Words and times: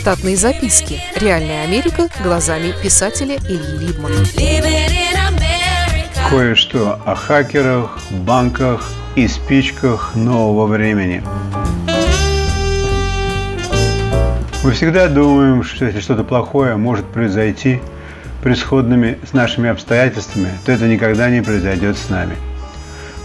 Штатные 0.00 0.34
записки. 0.34 0.98
Реальная 1.14 1.62
Америка 1.62 2.08
глазами 2.24 2.72
писателя 2.82 3.36
Ильи 3.36 3.86
Либмана. 3.86 4.14
Кое-что 6.30 6.98
о 7.04 7.14
хакерах, 7.14 7.98
банках 8.10 8.90
и 9.14 9.28
спичках 9.28 10.12
нового 10.14 10.66
времени. 10.66 11.22
Мы 14.64 14.72
всегда 14.72 15.08
думаем, 15.08 15.62
что 15.64 15.84
если 15.84 16.00
что-то 16.00 16.24
плохое 16.24 16.76
может 16.76 17.04
произойти 17.04 17.78
при 18.42 18.54
сходными 18.54 19.18
с 19.28 19.34
нашими 19.34 19.68
обстоятельствами, 19.68 20.48
то 20.64 20.72
это 20.72 20.86
никогда 20.88 21.28
не 21.28 21.42
произойдет 21.42 21.98
с 21.98 22.08
нами. 22.08 22.36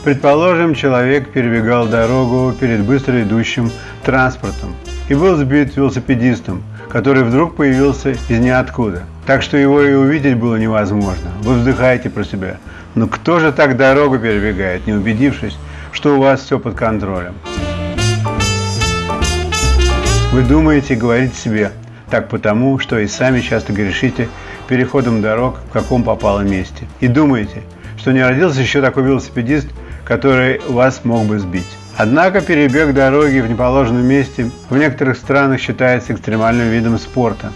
Предположим, 0.04 0.76
человек 0.76 1.32
перебегал 1.32 1.88
дорогу 1.88 2.54
перед 2.60 2.82
быстро 2.82 3.24
идущим 3.24 3.72
транспортом 4.04 4.76
и 5.10 5.14
был 5.14 5.36
сбит 5.36 5.76
велосипедистом, 5.76 6.64
который 6.90 7.24
вдруг 7.24 7.56
появился 7.56 8.12
из 8.12 8.40
ниоткуда. 8.40 9.04
Так 9.26 9.42
что 9.42 9.58
его 9.58 9.82
и 9.82 9.94
увидеть 9.94 10.38
было 10.38 10.56
невозможно. 10.56 11.30
Вы 11.42 11.56
вздыхаете 11.56 12.10
про 12.10 12.24
себя. 12.24 12.58
Но 12.96 13.08
кто 13.08 13.40
же 13.40 13.52
так 13.52 13.78
дорогу 13.78 14.18
перебегает, 14.18 14.88
не 14.88 14.94
убедившись, 14.94 15.58
что 15.92 16.16
у 16.16 16.22
вас 16.22 16.42
все 16.42 16.60
под 16.60 16.76
контролем? 16.76 17.34
Вы 20.32 20.42
думаете, 20.42 20.96
говорите 20.96 21.36
себе, 21.36 21.72
так 22.10 22.30
потому, 22.30 22.80
что 22.80 23.00
и 23.00 23.08
сами 23.08 23.42
часто 23.42 23.74
грешите 23.74 24.28
переходом 24.68 25.22
дорог 25.22 25.60
в 25.70 25.72
каком 25.72 26.04
попало 26.04 26.42
месте. 26.42 26.86
И 27.00 27.08
думаете, 27.08 27.64
что 27.98 28.12
не 28.12 28.22
родился 28.22 28.62
еще 28.62 28.82
такой 28.82 29.04
велосипедист, 29.04 29.68
который 30.04 30.60
вас 30.68 31.04
мог 31.04 31.26
бы 31.26 31.40
сбить. 31.40 31.78
Однако 31.98 32.42
перебег 32.42 32.94
дороги 32.94 33.40
в 33.40 33.50
неположенном 33.50 34.06
месте 34.06 34.52
в 34.70 34.78
некоторых 34.78 35.18
странах 35.18 35.62
считается 35.62 36.12
экстремальным 36.14 36.68
видом 36.68 36.98
спорта. 36.98 37.54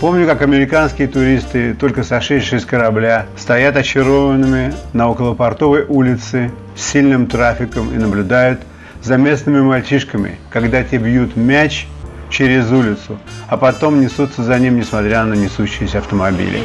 Помню, 0.00 0.26
как 0.26 0.42
американские 0.42 1.08
туристы, 1.08 1.74
только 1.74 2.04
сошедшие 2.04 2.60
с 2.60 2.64
корабля, 2.64 3.26
стоят 3.36 3.76
очарованными 3.76 4.72
на 4.92 5.08
околопортовой 5.08 5.84
улице 5.88 6.52
с 6.76 6.82
сильным 6.82 7.26
трафиком 7.26 7.92
и 7.92 7.98
наблюдают 7.98 8.60
за 9.02 9.16
местными 9.16 9.60
мальчишками, 9.60 10.38
когда 10.50 10.82
те 10.84 10.98
бьют 10.98 11.36
мяч 11.36 11.88
через 12.34 12.70
улицу, 12.72 13.18
а 13.48 13.56
потом 13.56 14.00
несутся 14.00 14.42
за 14.42 14.58
ним, 14.58 14.76
несмотря 14.76 15.24
на 15.24 15.34
несущиеся 15.34 15.98
автомобили. 15.98 16.62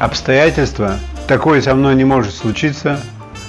Обстоятельства 0.00 0.98
такое 1.30 1.62
со 1.62 1.76
мной 1.76 1.94
не 1.94 2.04
может 2.04 2.34
случиться, 2.34 2.98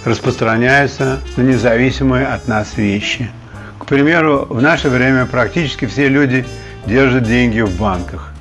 распространяется 0.05 1.19
на 1.35 1.41
независимые 1.41 2.27
от 2.27 2.47
нас 2.47 2.77
вещи. 2.77 3.31
К 3.79 3.87
примеру, 3.87 4.45
в 4.47 4.61
наше 4.61 4.87
время 4.87 5.25
практически 5.25 5.87
все 5.87 6.07
люди 6.07 6.45
держат 6.85 7.23
деньги 7.23 7.61
в 7.61 7.75
банках. 7.79 8.33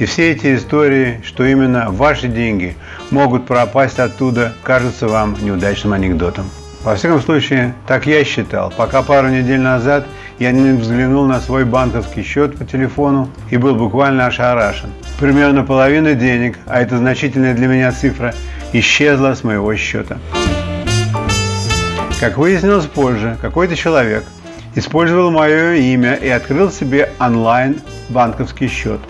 И 0.00 0.06
все 0.06 0.32
эти 0.32 0.56
истории, 0.56 1.20
что 1.24 1.44
именно 1.44 1.92
ваши 1.92 2.26
деньги 2.26 2.76
могут 3.12 3.46
пропасть 3.46 4.00
оттуда, 4.00 4.54
кажутся 4.64 5.06
вам 5.06 5.36
неудачным 5.40 5.92
анекдотом. 5.92 6.50
Во 6.82 6.96
всяком 6.96 7.20
случае, 7.20 7.76
так 7.86 8.06
я 8.06 8.24
считал, 8.24 8.74
пока 8.76 9.02
пару 9.02 9.28
недель 9.28 9.60
назад 9.60 10.04
я 10.40 10.50
не 10.50 10.72
взглянул 10.72 11.26
на 11.26 11.40
свой 11.40 11.64
банковский 11.64 12.24
счет 12.24 12.58
по 12.58 12.64
телефону 12.64 13.30
и 13.50 13.56
был 13.56 13.76
буквально 13.76 14.26
ошарашен. 14.26 14.90
Примерно 15.20 15.62
половина 15.62 16.14
денег, 16.14 16.58
а 16.66 16.80
это 16.80 16.98
значительная 16.98 17.54
для 17.54 17.68
меня 17.68 17.92
цифра, 17.92 18.34
исчезла 18.74 19.34
с 19.34 19.44
моего 19.44 19.74
счета. 19.76 20.18
Как 22.20 22.36
выяснилось 22.36 22.86
позже, 22.86 23.38
какой-то 23.40 23.76
человек 23.76 24.24
использовал 24.74 25.30
мое 25.30 25.74
имя 25.74 26.14
и 26.14 26.28
открыл 26.28 26.70
себе 26.70 27.10
онлайн 27.20 27.80
банковский 28.08 28.68
счет. 28.68 29.00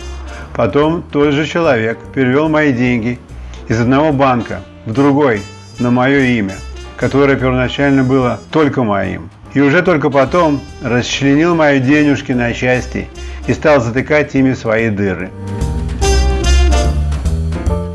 Потом 0.55 1.03
тот 1.11 1.33
же 1.33 1.45
человек 1.45 1.97
перевел 2.13 2.47
мои 2.47 2.71
деньги 2.71 3.19
из 3.67 3.81
одного 3.81 4.13
банка 4.13 4.61
в 4.85 4.93
другой 4.93 5.41
на 5.79 5.91
мое 5.91 6.19
имя, 6.19 6.55
которое 6.97 7.35
первоначально 7.35 8.03
было 8.03 8.39
только 8.51 8.83
моим. 8.83 9.29
И 9.53 9.61
уже 9.61 9.81
только 9.81 10.09
потом 10.09 10.61
расчленил 10.83 11.55
мои 11.55 11.79
денежки 11.79 12.33
на 12.33 12.53
части 12.53 13.07
и 13.47 13.53
стал 13.53 13.81
затыкать 13.81 14.35
ими 14.35 14.53
свои 14.53 14.89
дыры. 14.89 15.31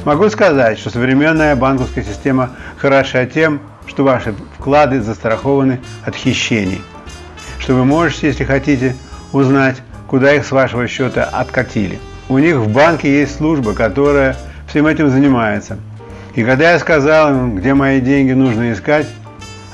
Могу 0.05 0.31
сказать, 0.31 0.79
что 0.79 0.89
современная 0.89 1.55
банковская 1.55 2.03
система 2.03 2.51
хороша 2.79 3.27
тем, 3.27 3.61
что 3.87 4.03
ваши 4.03 4.35
вклады 4.59 5.03
застрахованы 5.03 5.81
от 6.05 6.15
хищений, 6.15 6.81
что 7.59 7.75
вы 7.75 7.85
можете, 7.85 8.29
если 8.29 8.45
хотите, 8.45 8.97
узнать, 9.33 9.77
куда 10.07 10.33
их 10.33 10.47
с 10.47 10.53
вашего 10.53 10.89
счета 10.89 11.25
откатили. 11.25 12.01
У 12.31 12.39
них 12.39 12.57
в 12.57 12.73
банке 12.73 13.21
есть 13.21 13.37
служба, 13.37 13.75
которая 13.75 14.37
всем 14.69 14.87
этим 14.87 15.11
занимается. 15.11 15.77
И 16.35 16.45
когда 16.45 16.73
я 16.73 16.79
сказал 16.79 17.31
им, 17.31 17.57
где 17.57 17.75
мои 17.75 18.01
деньги 18.01 18.33
нужно 18.33 18.73
искать, 18.73 19.07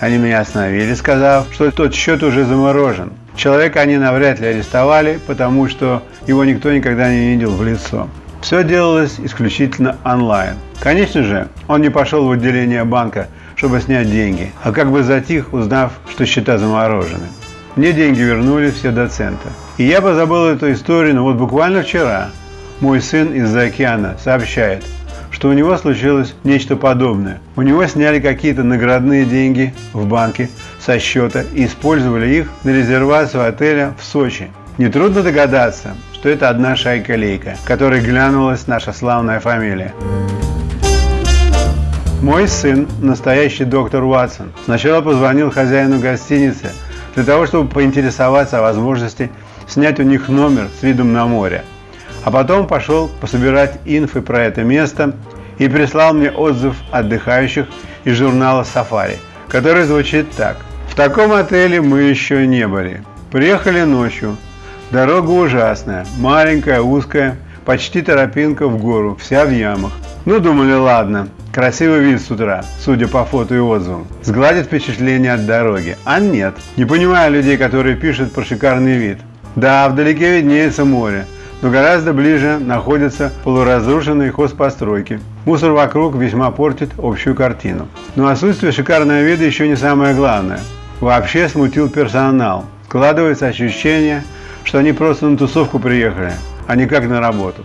они 0.00 0.18
меня 0.18 0.40
остановили, 0.40 0.94
сказав, 0.94 1.46
что 1.52 1.70
тот 1.70 1.94
счет 1.94 2.22
уже 2.22 2.44
заморожен. 2.44 3.12
Человека 3.36 3.80
они 3.80 3.96
навряд 3.96 4.40
ли 4.40 4.48
арестовали, 4.48 5.20
потому 5.26 5.68
что 5.68 6.02
его 6.26 6.44
никто 6.44 6.72
никогда 6.72 7.10
не 7.10 7.28
видел 7.28 7.52
в 7.52 7.64
лицо. 7.64 8.08
Все 8.46 8.62
делалось 8.62 9.16
исключительно 9.18 9.96
онлайн. 10.04 10.54
Конечно 10.78 11.24
же, 11.24 11.48
он 11.66 11.82
не 11.82 11.90
пошел 11.90 12.28
в 12.28 12.30
отделение 12.30 12.84
банка, 12.84 13.26
чтобы 13.56 13.80
снять 13.80 14.08
деньги, 14.08 14.52
а 14.62 14.70
как 14.70 14.92
бы 14.92 15.02
затих, 15.02 15.52
узнав, 15.52 15.94
что 16.08 16.24
счета 16.26 16.56
заморожены. 16.56 17.26
Мне 17.74 17.92
деньги 17.92 18.20
вернули 18.20 18.70
все 18.70 18.92
до 18.92 19.08
цента. 19.08 19.48
И 19.78 19.82
я 19.82 20.00
позабыл 20.00 20.44
эту 20.46 20.70
историю, 20.70 21.16
но 21.16 21.24
вот 21.24 21.34
буквально 21.34 21.82
вчера 21.82 22.28
мой 22.78 23.00
сын 23.00 23.34
из-за 23.34 23.62
океана 23.62 24.16
сообщает, 24.22 24.84
что 25.32 25.48
у 25.48 25.52
него 25.52 25.76
случилось 25.76 26.36
нечто 26.44 26.76
подобное. 26.76 27.40
У 27.56 27.62
него 27.62 27.84
сняли 27.88 28.20
какие-то 28.20 28.62
наградные 28.62 29.24
деньги 29.24 29.74
в 29.92 30.06
банке 30.06 30.50
со 30.78 31.00
счета 31.00 31.42
и 31.52 31.66
использовали 31.66 32.32
их 32.32 32.52
на 32.62 32.70
резервацию 32.70 33.44
отеля 33.44 33.92
в 33.98 34.04
Сочи. 34.04 34.50
Нетрудно 34.78 35.22
догадаться, 35.22 35.94
что 36.12 36.28
это 36.28 36.50
одна 36.50 36.76
шайка-лейка, 36.76 37.56
которой 37.64 38.02
глянулась 38.02 38.66
наша 38.66 38.92
славная 38.92 39.40
фамилия. 39.40 39.94
Мой 42.20 42.46
сын, 42.46 42.86
настоящий 43.00 43.64
доктор 43.64 44.04
Уатсон, 44.04 44.52
сначала 44.66 45.00
позвонил 45.00 45.50
хозяину 45.50 45.98
гостиницы 45.98 46.72
для 47.14 47.24
того, 47.24 47.46
чтобы 47.46 47.70
поинтересоваться 47.70 48.58
о 48.58 48.62
возможности 48.62 49.30
снять 49.66 49.98
у 49.98 50.02
них 50.02 50.28
номер 50.28 50.68
с 50.78 50.82
видом 50.82 51.14
на 51.14 51.24
море. 51.26 51.64
А 52.24 52.30
потом 52.30 52.66
пошел 52.66 53.08
пособирать 53.20 53.78
инфы 53.86 54.20
про 54.20 54.40
это 54.40 54.62
место 54.62 55.14
и 55.56 55.68
прислал 55.68 56.12
мне 56.12 56.30
отзыв 56.30 56.76
отдыхающих 56.90 57.66
из 58.04 58.18
журнала 58.18 58.62
«Сафари», 58.64 59.16
который 59.48 59.84
звучит 59.84 60.30
так. 60.32 60.58
В 60.90 60.94
таком 60.94 61.32
отеле 61.32 61.80
мы 61.80 62.02
еще 62.02 62.46
не 62.46 62.68
были. 62.68 63.02
Приехали 63.30 63.82
ночью, 63.82 64.36
Дорога 64.92 65.30
ужасная, 65.30 66.06
маленькая, 66.16 66.80
узкая, 66.80 67.36
почти 67.64 68.02
торопинка 68.02 68.68
в 68.68 68.78
гору, 68.78 69.16
вся 69.20 69.44
в 69.44 69.50
ямах. 69.50 69.92
Ну, 70.24 70.38
думали, 70.38 70.74
ладно, 70.74 71.28
красивый 71.52 72.04
вид 72.04 72.20
с 72.20 72.30
утра, 72.30 72.64
судя 72.78 73.08
по 73.08 73.24
фото 73.24 73.56
и 73.56 73.58
отзывам. 73.58 74.06
Сгладит 74.22 74.66
впечатление 74.66 75.32
от 75.32 75.44
дороги. 75.44 75.96
А 76.04 76.20
нет. 76.20 76.54
Не 76.76 76.84
понимаю 76.84 77.32
людей, 77.32 77.56
которые 77.56 77.96
пишут 77.96 78.32
про 78.32 78.44
шикарный 78.44 78.96
вид. 78.96 79.18
Да, 79.56 79.88
вдалеке 79.88 80.36
виднеется 80.36 80.84
море, 80.84 81.26
но 81.62 81.70
гораздо 81.70 82.12
ближе 82.12 82.58
находятся 82.60 83.32
полуразрушенные 83.42 84.30
хозпостройки. 84.30 85.18
Мусор 85.46 85.72
вокруг 85.72 86.14
весьма 86.14 86.52
портит 86.52 86.90
общую 86.96 87.34
картину. 87.34 87.88
Но 88.14 88.28
отсутствие 88.28 88.70
шикарного 88.70 89.22
вида 89.22 89.44
еще 89.44 89.66
не 89.66 89.76
самое 89.76 90.14
главное. 90.14 90.60
Вообще 91.00 91.48
смутил 91.48 91.88
персонал. 91.88 92.66
Складывается 92.86 93.48
ощущение, 93.48 94.22
что 94.66 94.78
они 94.78 94.92
просто 94.92 95.28
на 95.28 95.38
тусовку 95.38 95.78
приехали, 95.78 96.32
а 96.66 96.74
не 96.74 96.86
как 96.86 97.08
на 97.08 97.20
работу. 97.20 97.62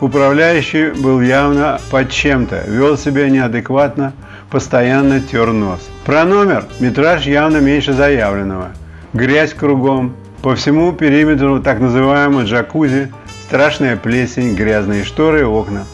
Управляющий 0.00 0.90
был 0.90 1.20
явно 1.20 1.80
под 1.90 2.10
чем-то, 2.10 2.64
вел 2.68 2.98
себя 2.98 3.30
неадекватно, 3.30 4.12
постоянно 4.50 5.20
тер 5.20 5.52
нос. 5.52 5.80
Про 6.04 6.24
номер 6.24 6.66
метраж 6.78 7.24
явно 7.26 7.56
меньше 7.56 7.94
заявленного. 7.94 8.68
Грязь 9.14 9.54
кругом, 9.54 10.14
по 10.42 10.54
всему 10.54 10.92
периметру 10.92 11.62
так 11.62 11.80
называемого 11.80 12.42
джакузи, 12.42 13.10
страшная 13.46 13.96
плесень, 13.96 14.54
грязные 14.54 15.04
шторы 15.04 15.40
и 15.40 15.44
окна. 15.44 15.84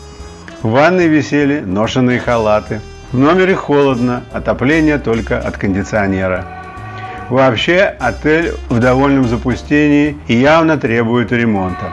В 0.62 0.70
ванной 0.70 1.06
висели 1.06 1.61
ношенные 1.61 2.19
халаты. 2.19 2.81
В 3.12 3.19
номере 3.19 3.54
холодно, 3.54 4.25
отопление 4.32 4.99
только 4.99 5.38
от 5.38 5.56
кондиционера. 5.56 6.57
Вообще, 7.30 7.94
отель 8.00 8.54
в 8.70 8.78
довольном 8.78 9.26
запустении 9.26 10.16
и 10.28 10.34
явно 10.34 10.78
требует 10.78 11.30
ремонта. 11.30 11.92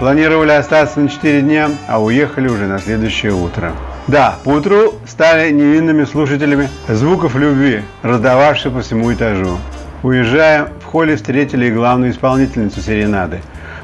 Планировали 0.00 0.50
остаться 0.50 0.98
на 0.98 1.08
4 1.08 1.42
дня, 1.42 1.70
а 1.86 2.02
уехали 2.02 2.48
уже 2.48 2.66
на 2.66 2.80
следующее 2.80 3.32
утро. 3.32 3.72
Да, 4.08 4.36
по 4.42 4.50
утру 4.50 4.94
стали 5.06 5.50
невинными 5.50 6.04
слушателями 6.04 6.68
звуков 6.88 7.36
любви, 7.36 7.82
раздававших 8.02 8.72
по 8.72 8.80
всему 8.80 9.12
этажу. 9.12 9.56
Уезжая, 10.02 10.68
в 10.82 10.84
холле 10.84 11.16
встретили 11.16 11.66
и 11.66 11.70
главную 11.70 12.10
исполнительницу 12.10 12.80
серенады 12.80 13.40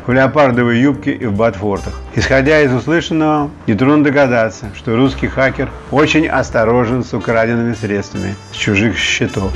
в 0.07 0.13
леопардовой 0.13 0.81
юбке 0.81 1.13
и 1.13 1.27
в 1.27 1.33
ботфортах. 1.35 2.01
Исходя 2.17 2.61
из 2.61 2.73
услышанного, 2.73 3.51
нетрудно 3.69 4.03
догадаться, 4.03 4.67
что 4.75 4.97
русский 4.97 5.29
хакер 5.29 5.71
очень 5.93 6.27
осторожен 6.27 7.05
с 7.05 7.15
украденными 7.15 7.75
средствами 7.75 8.35
с 8.53 8.57
чужих 8.57 8.99
счетов. 8.99 9.53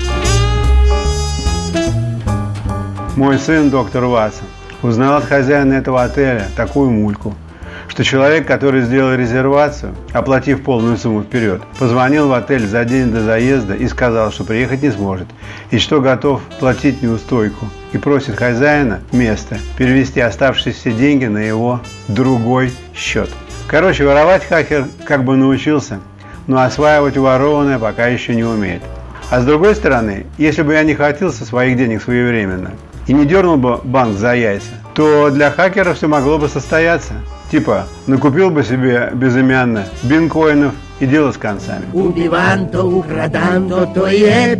Мой 3.17 3.39
сын, 3.39 3.71
доктор 3.71 4.05
Ватсон, 4.05 4.47
узнал 4.83 5.17
от 5.17 5.25
хозяина 5.25 5.75
этого 5.75 6.03
отеля 6.03 6.49
такую 6.57 6.91
мульку– 6.91 7.35
что 7.89 8.03
человек, 8.03 8.47
который 8.47 8.83
сделал 8.83 9.15
резервацию, 9.15 9.95
оплатив 10.13 10.63
полную 10.63 10.97
сумму 10.97 11.23
вперед, 11.23 11.63
позвонил 11.79 12.29
в 12.29 12.33
отель 12.33 12.67
за 12.67 12.85
день 12.85 13.13
до 13.13 13.23
заезда 13.23 13.75
и 13.75 13.87
сказал, 13.87 14.33
что 14.33 14.43
приехать 14.43 14.83
не 14.83 14.91
сможет, 14.91 15.29
и 15.71 15.79
что 15.79 16.01
готов 16.01 16.41
платить 16.59 17.03
неустойку, 17.03 17.67
и 17.93 17.99
просит 17.99 18.37
хозяина 18.37 19.01
места 19.13 19.59
перевести 19.77 20.21
оставшиеся 20.21 20.91
деньги 20.91 21.27
на 21.27 21.39
его 21.39 21.81
другой 22.09 22.73
счет. 22.95 23.31
Короче, 23.69 24.05
воровать 24.05 24.45
хакер 24.45 24.87
как 25.05 25.25
бы 25.25 25.37
научился, 25.37 26.01
но 26.47 26.61
осваивать 26.63 27.17
уворованное 27.17 27.79
пока 27.79 28.07
еще 28.09 28.35
не 28.35 28.45
умеет. 28.45 28.83
А 29.31 29.41
с 29.41 29.45
другой 29.45 29.75
стороны, 29.75 30.27
если 30.37 30.63
бы 30.63 30.75
я 30.75 30.83
не 30.83 30.95
хватился 30.95 31.45
своих 31.45 31.77
денег 31.77 32.03
своевременно 32.03 32.73
и 33.07 33.13
не 33.13 33.25
дернул 33.25 33.57
бы 33.57 33.81
банк 33.85 34.17
за 34.19 34.35
яйца, 34.35 34.73
то 34.95 35.31
для 35.31 35.51
хакера 35.51 35.95
все 35.95 36.09
могло 36.09 36.39
бы 36.39 36.49
состояться. 36.49 37.15
Типа, 37.51 37.87
накупил 38.07 38.51
бы 38.51 38.63
себе 38.63 39.11
безымянно 39.13 39.85
бинкоинов 40.03 40.75
и 41.01 41.07
дело 41.07 41.33
с 41.33 41.37
концами. 41.37 41.85
Убиванто, 41.93 42.85
украданто, 42.85 43.87
то 43.95 44.07
и. 44.09 44.59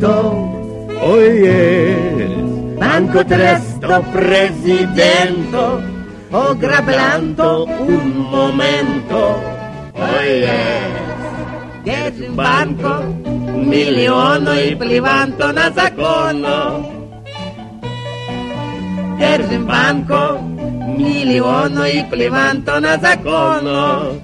Ой, 1.03 2.55
Банко 2.79 3.25
тресто 3.25 4.05
президенто, 4.13 5.81
ограблando 6.33 7.65
un 7.65 8.19
momento. 8.31 9.41
Oye, 9.95 10.51
che 11.85 12.13
banco, 12.31 13.03
miliono 13.55 14.53
и 14.55 14.75
плеванто 14.75 15.53
на 15.53 15.71
законно. 15.71 17.04
Держим 19.25 19.67
банко, 19.67 20.39
миллиону 20.39 21.85
и 21.85 22.05
плеванто 22.05 22.79
на 22.79 22.99
закону. 22.99 24.21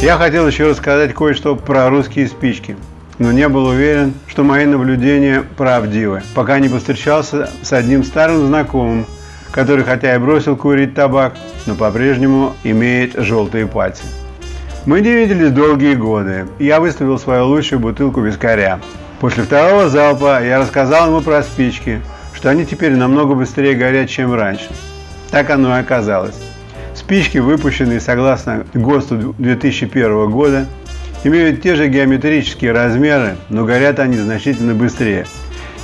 Я 0.00 0.16
хотел 0.16 0.48
еще 0.48 0.68
рассказать 0.68 1.14
кое-что 1.14 1.54
про 1.54 1.88
русские 1.90 2.26
спички, 2.26 2.76
но 3.18 3.30
не 3.30 3.48
был 3.48 3.66
уверен, 3.66 4.14
что 4.26 4.42
мои 4.42 4.66
наблюдения 4.66 5.44
правдивы, 5.56 6.22
пока 6.34 6.58
не 6.58 6.68
повстречался 6.68 7.48
с 7.62 7.72
одним 7.72 8.02
старым 8.02 8.46
знакомым, 8.48 9.06
который 9.52 9.84
хотя 9.84 10.16
и 10.16 10.18
бросил 10.18 10.56
курить 10.56 10.94
табак, 10.94 11.34
но 11.66 11.76
по-прежнему 11.76 12.54
имеет 12.64 13.14
желтые 13.14 13.68
пальцы. 13.68 14.02
Мы 14.86 15.00
не 15.00 15.12
виделись 15.12 15.52
долгие 15.52 15.94
годы, 15.94 16.46
я 16.58 16.80
выставил 16.80 17.16
свою 17.16 17.46
лучшую 17.46 17.78
бутылку 17.78 18.20
вискаря, 18.20 18.80
После 19.22 19.44
второго 19.44 19.88
залпа 19.88 20.42
я 20.42 20.58
рассказал 20.58 21.06
ему 21.06 21.20
про 21.20 21.44
спички, 21.44 22.02
что 22.32 22.50
они 22.50 22.66
теперь 22.66 22.96
намного 22.96 23.34
быстрее 23.36 23.76
горят, 23.76 24.10
чем 24.10 24.34
раньше. 24.34 24.66
Так 25.30 25.48
оно 25.50 25.76
и 25.76 25.80
оказалось. 25.80 26.34
Спички, 26.92 27.38
выпущенные 27.38 28.00
согласно 28.00 28.66
ГОСТу 28.74 29.32
2001 29.38 30.28
года, 30.28 30.66
имеют 31.22 31.62
те 31.62 31.76
же 31.76 31.86
геометрические 31.86 32.72
размеры, 32.72 33.36
но 33.48 33.64
горят 33.64 34.00
они 34.00 34.16
значительно 34.16 34.74
быстрее, 34.74 35.24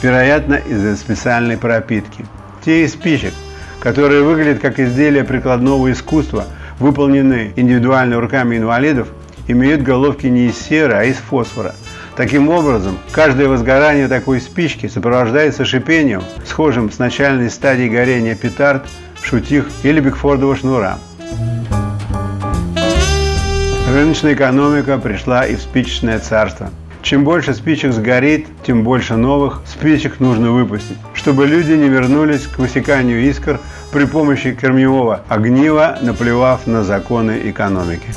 вероятно 0.02 0.54
из-за 0.54 0.96
специальной 0.96 1.56
пропитки. 1.56 2.26
Те 2.64 2.82
из 2.84 2.94
спичек, 2.94 3.34
которые 3.78 4.24
выглядят 4.24 4.60
как 4.60 4.80
изделия 4.80 5.22
прикладного 5.22 5.92
искусства, 5.92 6.46
выполненные 6.80 7.52
индивидуально 7.54 8.20
руками 8.20 8.56
инвалидов, 8.56 9.06
имеют 9.46 9.82
головки 9.82 10.26
не 10.26 10.46
из 10.46 10.58
серы, 10.58 10.94
а 10.94 11.04
из 11.04 11.18
фосфора– 11.18 11.76
Таким 12.18 12.48
образом, 12.48 12.98
каждое 13.12 13.46
возгорание 13.46 14.08
такой 14.08 14.40
спички 14.40 14.88
сопровождается 14.88 15.64
шипением, 15.64 16.24
схожим 16.44 16.90
с 16.90 16.98
начальной 16.98 17.48
стадией 17.48 17.88
горения 17.88 18.34
петард, 18.34 18.88
шутих 19.22 19.66
или 19.84 20.00
бигфордового 20.00 20.56
шнура. 20.56 20.98
Рыночная 23.94 24.34
экономика 24.34 24.98
пришла 24.98 25.46
и 25.46 25.54
в 25.54 25.60
спичечное 25.60 26.18
царство. 26.18 26.70
Чем 27.02 27.22
больше 27.22 27.54
спичек 27.54 27.92
сгорит, 27.92 28.48
тем 28.66 28.82
больше 28.82 29.14
новых 29.14 29.62
спичек 29.64 30.18
нужно 30.18 30.50
выпустить, 30.50 30.98
чтобы 31.14 31.46
люди 31.46 31.70
не 31.70 31.88
вернулись 31.88 32.48
к 32.48 32.58
высеканию 32.58 33.20
искр 33.30 33.60
при 33.92 34.06
помощи 34.06 34.50
кремниевого 34.50 35.20
огнива, 35.28 35.98
наплевав 36.02 36.66
на 36.66 36.82
законы 36.82 37.42
экономики. 37.44 38.08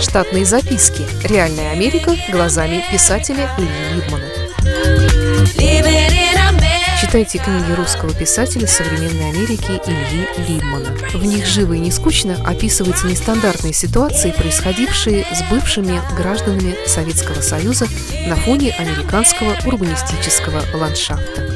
Штатные 0.00 0.44
записки. 0.44 1.02
Реальная 1.24 1.72
Америка 1.72 2.14
глазами 2.30 2.84
писателя 2.92 3.50
Ильи 3.56 3.94
Либмана. 3.94 4.24
Читайте 7.00 7.38
книги 7.38 7.72
русского 7.72 8.12
писателя 8.12 8.66
современной 8.66 9.30
Америки 9.30 9.80
Ильи 9.86 10.28
Либмана. 10.48 10.94
В 11.14 11.24
них 11.24 11.46
живо 11.46 11.74
и 11.74 11.78
не 11.78 11.90
скучно 11.90 12.36
описываются 12.46 13.06
нестандартные 13.06 13.72
ситуации, 13.72 14.32
происходившие 14.32 15.24
с 15.32 15.42
бывшими 15.50 16.00
гражданами 16.16 16.76
Советского 16.86 17.40
Союза 17.40 17.86
на 18.26 18.36
фоне 18.36 18.72
американского 18.72 19.56
урбанистического 19.64 20.62
ландшафта 20.74 21.55